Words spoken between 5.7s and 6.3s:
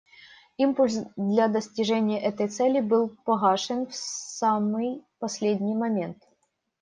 момент.